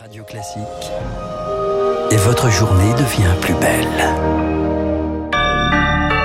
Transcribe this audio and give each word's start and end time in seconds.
Radio 0.00 0.22
Classique. 0.22 0.62
Et 2.12 2.16
votre 2.16 2.48
journée 2.50 2.92
devient 2.92 3.34
plus 3.40 3.54
belle. 3.54 3.88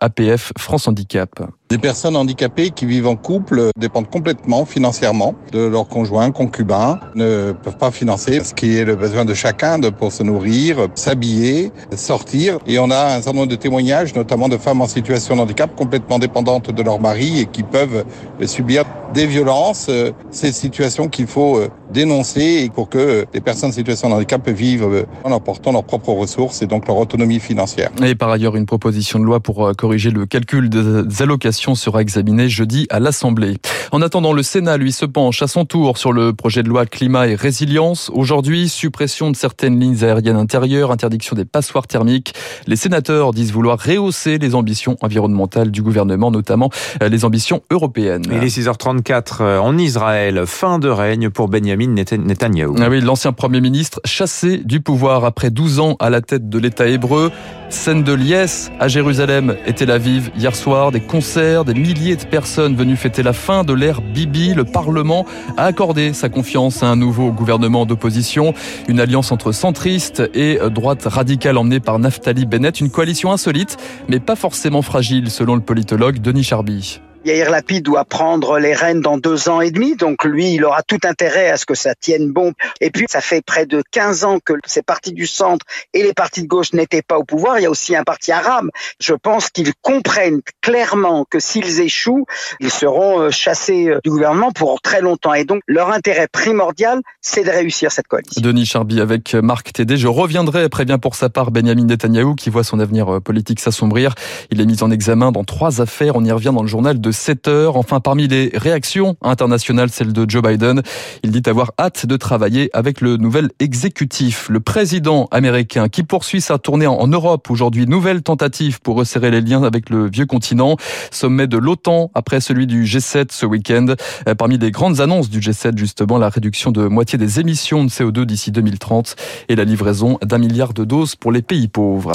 APF 0.00 0.52
France 0.56 0.86
Handicap. 0.86 1.30
Des 1.74 1.80
personnes 1.80 2.14
handicapées 2.14 2.70
qui 2.70 2.86
vivent 2.86 3.08
en 3.08 3.16
couple 3.16 3.70
dépendent 3.76 4.08
complètement 4.08 4.64
financièrement 4.64 5.34
de 5.50 5.58
leur 5.58 5.88
conjoint, 5.88 6.30
concubin, 6.30 7.00
ne 7.16 7.50
peuvent 7.50 7.78
pas 7.78 7.90
financer 7.90 8.44
ce 8.44 8.54
qui 8.54 8.78
est 8.78 8.84
le 8.84 8.94
besoin 8.94 9.24
de 9.24 9.34
chacun 9.34 9.80
de, 9.80 9.88
pour 9.88 10.12
se 10.12 10.22
nourrir, 10.22 10.86
s'habiller, 10.94 11.72
sortir. 11.96 12.58
Et 12.68 12.78
on 12.78 12.92
a 12.92 13.16
un 13.16 13.22
certain 13.22 13.38
nombre 13.38 13.50
de 13.50 13.56
témoignages, 13.56 14.14
notamment 14.14 14.48
de 14.48 14.56
femmes 14.56 14.82
en 14.82 14.86
situation 14.86 15.34
de 15.34 15.40
handicap 15.40 15.74
complètement 15.74 16.20
dépendantes 16.20 16.70
de 16.70 16.80
leur 16.84 17.00
mari 17.00 17.40
et 17.40 17.46
qui 17.46 17.64
peuvent 17.64 18.04
subir 18.46 18.84
des 19.12 19.26
violences. 19.26 19.90
Ces 20.30 20.52
situations 20.52 21.08
qu'il 21.08 21.26
faut 21.26 21.60
dénoncer 21.92 22.70
pour 22.72 22.88
que 22.88 23.26
les 23.34 23.40
personnes 23.40 23.70
en 23.70 23.72
situation 23.72 24.10
de 24.10 24.14
handicap 24.14 24.48
vivent 24.48 25.06
en 25.24 25.32
apportant 25.32 25.72
leurs 25.72 25.84
propres 25.84 26.12
ressources 26.12 26.62
et 26.62 26.66
donc 26.66 26.86
leur 26.86 26.98
autonomie 26.98 27.40
financière. 27.40 27.90
Et 28.04 28.14
par 28.14 28.30
ailleurs, 28.30 28.54
une 28.54 28.66
proposition 28.66 29.18
de 29.18 29.24
loi 29.24 29.40
pour 29.40 29.72
corriger 29.76 30.10
le 30.10 30.26
calcul 30.26 30.68
des 30.68 31.22
allocations 31.22 31.63
sera 31.74 32.02
examinée 32.02 32.50
jeudi 32.50 32.86
à 32.90 33.00
l'Assemblée. 33.00 33.56
En 33.92 34.02
attendant, 34.02 34.34
le 34.34 34.42
Sénat, 34.42 34.76
lui, 34.76 34.92
se 34.92 35.06
penche 35.06 35.40
à 35.40 35.46
son 35.46 35.64
tour 35.64 35.96
sur 35.96 36.12
le 36.12 36.34
projet 36.34 36.62
de 36.62 36.68
loi 36.68 36.84
climat 36.84 37.28
et 37.28 37.34
résilience. 37.34 38.10
Aujourd'hui, 38.12 38.68
suppression 38.68 39.30
de 39.30 39.36
certaines 39.36 39.80
lignes 39.80 40.04
aériennes 40.04 40.36
intérieures, 40.36 40.90
interdiction 40.90 41.34
des 41.34 41.46
passoires 41.46 41.86
thermiques. 41.86 42.34
Les 42.66 42.76
sénateurs 42.76 43.32
disent 43.32 43.52
vouloir 43.52 43.78
rehausser 43.78 44.36
les 44.36 44.54
ambitions 44.54 44.96
environnementales 45.00 45.70
du 45.70 45.82
gouvernement, 45.82 46.30
notamment 46.30 46.70
euh, 47.02 47.08
les 47.08 47.24
ambitions 47.24 47.62
européennes. 47.70 48.24
Il 48.30 48.42
est 48.42 48.58
6h34 48.58 49.36
euh, 49.40 49.58
en 49.58 49.78
Israël. 49.78 50.42
Fin 50.46 50.78
de 50.78 50.88
règne 50.88 51.30
pour 51.30 51.48
Benjamin 51.48 51.88
Netanyahu. 51.88 52.74
Ah 52.80 52.88
oui, 52.90 53.00
l'ancien 53.00 53.32
Premier 53.32 53.60
ministre 53.60 54.00
chassé 54.04 54.58
du 54.58 54.80
pouvoir 54.80 55.24
après 55.24 55.50
12 55.50 55.80
ans 55.80 55.96
à 56.00 56.10
la 56.10 56.20
tête 56.20 56.48
de 56.48 56.58
l'État 56.58 56.86
hébreu. 56.86 57.30
Scène 57.74 58.04
de 58.04 58.12
liesse 58.14 58.70
à 58.78 58.88
Jérusalem 58.88 59.56
et 59.66 59.72
Tel 59.74 59.90
Aviv 59.90 60.30
hier 60.36 60.54
soir. 60.54 60.92
Des 60.92 61.00
concerts, 61.00 61.64
des 61.64 61.74
milliers 61.74 62.16
de 62.16 62.24
personnes 62.24 62.76
venues 62.76 62.96
fêter 62.96 63.22
la 63.22 63.32
fin 63.32 63.64
de 63.64 63.74
l'ère 63.74 64.00
Bibi. 64.00 64.54
Le 64.54 64.64
Parlement 64.64 65.26
a 65.56 65.64
accordé 65.66 66.12
sa 66.12 66.28
confiance 66.28 66.82
à 66.82 66.86
un 66.86 66.96
nouveau 66.96 67.30
gouvernement 67.32 67.84
d'opposition. 67.84 68.54
Une 68.88 69.00
alliance 69.00 69.32
entre 69.32 69.52
centristes 69.52 70.22
et 70.34 70.58
droite 70.70 71.04
radicale 71.04 71.58
emmenée 71.58 71.80
par 71.80 71.98
Naftali 71.98 72.46
Bennett. 72.46 72.80
Une 72.80 72.90
coalition 72.90 73.32
insolite, 73.32 73.76
mais 74.08 74.20
pas 74.20 74.36
forcément 74.36 74.80
fragile 74.80 75.28
selon 75.28 75.54
le 75.54 75.60
politologue 75.60 76.20
Denis 76.20 76.44
Charby. 76.44 77.00
Yair 77.24 77.50
Lapid 77.50 77.82
doit 77.82 78.04
prendre 78.04 78.58
les 78.58 78.74
rênes 78.74 79.00
dans 79.00 79.16
deux 79.16 79.48
ans 79.48 79.60
et 79.60 79.70
demi, 79.70 79.96
donc 79.96 80.24
lui, 80.24 80.52
il 80.54 80.64
aura 80.64 80.82
tout 80.82 80.98
intérêt 81.04 81.50
à 81.50 81.56
ce 81.56 81.64
que 81.64 81.74
ça 81.74 81.94
tienne 81.94 82.30
bon. 82.30 82.52
Et 82.80 82.90
puis, 82.90 83.06
ça 83.08 83.20
fait 83.20 83.42
près 83.42 83.64
de 83.64 83.82
15 83.92 84.24
ans 84.24 84.38
que 84.44 84.52
ces 84.66 84.82
partis 84.82 85.12
du 85.12 85.26
centre 85.26 85.64
et 85.94 86.02
les 86.02 86.12
partis 86.12 86.42
de 86.42 86.46
gauche 86.46 86.72
n'étaient 86.74 87.02
pas 87.02 87.16
au 87.16 87.24
pouvoir. 87.24 87.58
Il 87.58 87.62
y 87.62 87.66
a 87.66 87.70
aussi 87.70 87.96
un 87.96 88.04
parti 88.04 88.30
arabe. 88.30 88.68
Je 89.00 89.14
pense 89.14 89.48
qu'ils 89.48 89.72
comprennent 89.80 90.40
clairement 90.60 91.24
que 91.28 91.38
s'ils 91.38 91.80
échouent, 91.80 92.26
ils 92.60 92.70
seront 92.70 93.20
euh, 93.20 93.30
chassés 93.30 93.88
euh, 93.88 94.00
du 94.04 94.10
gouvernement 94.10 94.52
pour 94.52 94.80
très 94.82 95.00
longtemps. 95.00 95.32
Et 95.32 95.44
donc, 95.44 95.62
leur 95.66 95.90
intérêt 95.90 96.28
primordial, 96.30 97.00
c'est 97.22 97.44
de 97.44 97.50
réussir 97.50 97.90
cette 97.90 98.06
coalition. 98.06 98.42
Denis 98.42 98.66
Charby 98.66 99.00
avec 99.00 99.34
Marc 99.34 99.72
Tédé. 99.72 99.96
Je 99.96 100.08
reviendrai, 100.08 100.68
prévient 100.68 100.98
pour 101.00 101.14
sa 101.14 101.30
part 101.30 101.50
Benjamin 101.50 101.84
Netanyahou, 101.84 102.34
qui 102.34 102.50
voit 102.50 102.64
son 102.64 102.80
avenir 102.80 103.14
euh, 103.14 103.20
politique 103.20 103.60
s'assombrir. 103.60 104.14
Il 104.50 104.60
est 104.60 104.66
mis 104.66 104.82
en 104.82 104.90
examen 104.90 105.32
dans 105.32 105.44
trois 105.44 105.80
affaires. 105.80 106.16
On 106.16 106.24
y 106.24 106.32
revient 106.32 106.52
dans 106.54 106.62
le 106.62 106.68
journal 106.68 107.00
de 107.00 107.13
7 107.14 107.48
heures. 107.48 107.76
Enfin, 107.76 108.00
parmi 108.00 108.28
les 108.28 108.50
réactions 108.54 109.16
internationales, 109.22 109.90
celle 109.90 110.12
de 110.12 110.28
Joe 110.28 110.42
Biden. 110.42 110.82
Il 111.22 111.30
dit 111.30 111.48
avoir 111.48 111.72
hâte 111.78 112.06
de 112.06 112.16
travailler 112.16 112.70
avec 112.74 113.00
le 113.00 113.16
nouvel 113.16 113.50
exécutif. 113.60 114.48
Le 114.50 114.60
président 114.60 115.28
américain 115.30 115.88
qui 115.88 116.02
poursuit 116.02 116.40
sa 116.40 116.58
tournée 116.58 116.86
en 116.86 117.06
Europe 117.06 117.50
aujourd'hui. 117.50 117.86
Nouvelle 117.86 118.22
tentative 118.22 118.80
pour 118.80 118.96
resserrer 118.96 119.30
les 119.30 119.40
liens 119.40 119.62
avec 119.62 119.90
le 119.90 120.08
vieux 120.08 120.26
continent. 120.26 120.76
Sommet 121.10 121.46
de 121.46 121.58
l'OTAN 121.58 122.10
après 122.14 122.40
celui 122.40 122.66
du 122.66 122.84
G7 122.84 123.26
ce 123.30 123.46
week-end. 123.46 123.86
Euh, 124.28 124.34
parmi 124.34 124.58
les 124.58 124.70
grandes 124.70 125.00
annonces 125.00 125.30
du 125.30 125.40
G7, 125.40 125.78
justement, 125.78 126.18
la 126.18 126.28
réduction 126.28 126.70
de 126.70 126.86
moitié 126.86 127.18
des 127.18 127.40
émissions 127.40 127.84
de 127.84 127.90
CO2 127.90 128.24
d'ici 128.24 128.50
2030 128.50 129.16
et 129.48 129.56
la 129.56 129.64
livraison 129.64 130.18
d'un 130.22 130.38
milliard 130.38 130.74
de 130.74 130.84
doses 130.84 131.16
pour 131.16 131.32
les 131.32 131.42
pays 131.42 131.68
pauvres. 131.68 132.12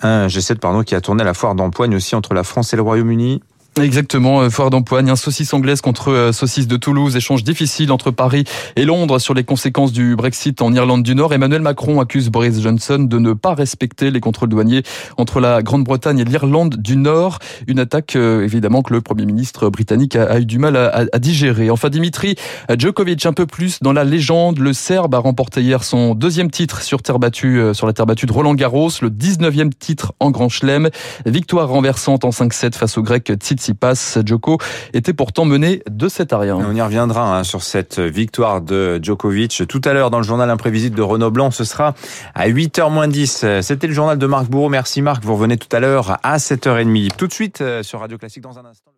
Un 0.00 0.26
G7 0.26 0.56
pardon, 0.56 0.82
qui 0.82 0.94
a 0.94 1.00
tourné 1.00 1.24
la 1.24 1.34
foire 1.34 1.54
d'empoigne 1.54 1.94
aussi 1.94 2.14
entre 2.14 2.34
la 2.34 2.44
France 2.44 2.72
et 2.72 2.76
le 2.76 2.82
Royaume-Uni. 2.82 3.40
Exactement, 3.82 4.40
euh, 4.40 4.48
foire 4.48 4.70
d'empoigne, 4.70 5.14
saucisse 5.16 5.52
anglaise 5.52 5.82
contre 5.82 6.10
euh, 6.10 6.32
saucisse 6.32 6.66
de 6.66 6.78
Toulouse, 6.78 7.14
échange 7.14 7.44
difficile 7.44 7.92
entre 7.92 8.10
Paris 8.10 8.44
et 8.74 8.86
Londres 8.86 9.18
sur 9.18 9.34
les 9.34 9.44
conséquences 9.44 9.92
du 9.92 10.16
Brexit 10.16 10.62
en 10.62 10.72
Irlande 10.72 11.02
du 11.02 11.14
Nord. 11.14 11.34
Emmanuel 11.34 11.60
Macron 11.60 12.00
accuse 12.00 12.30
Boris 12.30 12.58
Johnson 12.58 13.00
de 13.00 13.18
ne 13.18 13.34
pas 13.34 13.52
respecter 13.52 14.10
les 14.10 14.20
contrôles 14.20 14.48
douaniers 14.48 14.82
entre 15.18 15.40
la 15.40 15.62
Grande-Bretagne 15.62 16.20
et 16.20 16.24
l'Irlande 16.24 16.76
du 16.76 16.96
Nord. 16.96 17.38
Une 17.66 17.78
attaque 17.78 18.16
euh, 18.16 18.42
évidemment 18.42 18.80
que 18.80 18.94
le 18.94 19.02
Premier 19.02 19.26
ministre 19.26 19.68
britannique 19.68 20.16
a, 20.16 20.40
eu 20.40 20.46
du 20.46 20.58
mal 20.58 20.76
à, 20.76 21.18
digérer. 21.18 21.68
Enfin, 21.68 21.90
Dimitri 21.90 22.36
Djokovic, 22.74 23.26
un 23.26 23.34
peu 23.34 23.44
plus 23.44 23.80
dans 23.82 23.92
la 23.92 24.04
légende, 24.04 24.58
le 24.58 24.72
Serbe 24.72 25.14
a 25.14 25.18
remporté 25.18 25.60
hier 25.60 25.84
son 25.84 26.14
deuxième 26.14 26.50
titre 26.50 26.80
sur 26.80 27.02
terre 27.02 27.18
battue, 27.18 27.60
sur 27.74 27.86
la 27.86 27.92
terre 27.92 28.06
battue 28.06 28.24
de 28.24 28.32
Roland 28.32 28.54
Garros, 28.54 28.90
le 29.02 29.10
19e 29.10 29.70
titre 29.78 30.14
en 30.18 30.30
Grand 30.30 30.48
Chelem. 30.48 30.88
Victoire 31.26 31.68
renversante 31.68 32.24
en 32.24 32.30
5-7 32.30 32.74
face 32.74 32.96
au 32.96 33.02
Grec 33.02 33.30
Tsitsipas. 33.66 34.18
Djoko 34.24 34.58
était 34.92 35.12
pourtant 35.12 35.44
mené 35.44 35.82
de 35.88 36.08
cet 36.08 36.32
à 36.32 36.38
On 36.38 36.74
y 36.74 36.82
reviendra 36.82 37.38
hein, 37.38 37.44
sur 37.44 37.62
cette 37.62 37.98
victoire 37.98 38.60
de 38.60 39.00
Djokovic 39.02 39.64
tout 39.68 39.80
à 39.84 39.92
l'heure 39.92 40.10
dans 40.10 40.18
le 40.18 40.24
journal 40.24 40.50
imprévisible 40.50 40.96
de 40.96 41.02
Renaud 41.02 41.30
Blanc. 41.30 41.50
Ce 41.50 41.64
sera 41.64 41.94
à 42.34 42.48
8h 42.48 42.90
moins 42.90 43.08
10. 43.08 43.60
C'était 43.62 43.86
le 43.86 43.92
journal 43.92 44.18
de 44.18 44.26
Marc 44.26 44.46
Bourreau. 44.46 44.68
Merci 44.68 45.02
Marc. 45.02 45.24
Vous 45.24 45.34
revenez 45.34 45.56
tout 45.56 45.74
à 45.74 45.80
l'heure 45.80 46.18
à 46.22 46.36
7h30. 46.36 47.10
Tout 47.16 47.26
de 47.26 47.32
suite 47.32 47.60
euh, 47.60 47.82
sur 47.82 48.00
Radio 48.00 48.18
Classique 48.18 48.42
dans 48.42 48.58
un 48.58 48.64
instant. 48.64 48.92